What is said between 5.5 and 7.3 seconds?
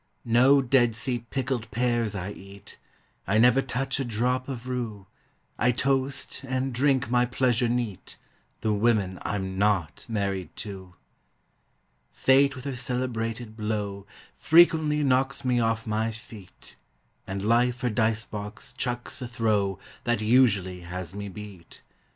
I toast, and drink my